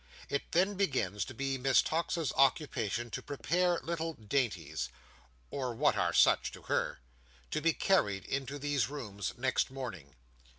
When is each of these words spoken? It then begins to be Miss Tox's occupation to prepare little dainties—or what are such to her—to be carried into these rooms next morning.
It 0.29 0.51
then 0.51 0.73
begins 0.73 1.25
to 1.25 1.35
be 1.35 1.59
Miss 1.59 1.83
Tox's 1.83 2.33
occupation 2.35 3.11
to 3.11 3.21
prepare 3.21 3.79
little 3.83 4.13
dainties—or 4.15 5.75
what 5.75 5.95
are 5.95 6.11
such 6.11 6.51
to 6.53 6.63
her—to 6.63 7.61
be 7.61 7.73
carried 7.73 8.25
into 8.25 8.57
these 8.57 8.89
rooms 8.89 9.33
next 9.37 9.69
morning. 9.69 10.15